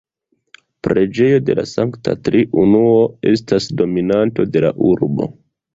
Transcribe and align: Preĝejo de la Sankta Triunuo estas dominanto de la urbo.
Preĝejo 0.87 1.41
de 1.51 1.57
la 1.61 1.65
Sankta 1.73 2.15
Triunuo 2.29 2.99
estas 3.35 3.73
dominanto 3.85 4.51
de 4.57 4.67
la 4.69 4.79
urbo. 4.95 5.35